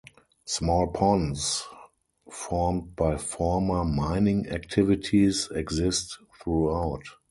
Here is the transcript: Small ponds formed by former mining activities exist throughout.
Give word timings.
Small 0.45 0.87
ponds 0.87 1.63
formed 2.31 2.95
by 2.95 3.17
former 3.17 3.85
mining 3.85 4.49
activities 4.49 5.47
exist 5.51 6.17
throughout. 6.43 7.03